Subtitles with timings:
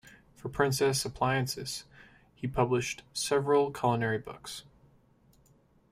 [0.33, 1.83] For Princess Appliances
[2.33, 4.63] he published several culinary books.